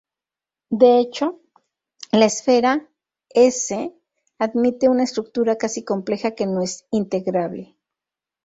De 0.71 0.97
hecho, 0.97 1.39
la 2.11 2.25
esfera 2.25 2.89
S 3.29 3.93
admite 4.39 4.89
una 4.89 5.03
estructura 5.03 5.57
casi 5.59 5.83
compleja 5.83 6.31
que 6.33 6.47
no 6.47 6.61
es 6.63 6.87
integrable. 6.89 7.75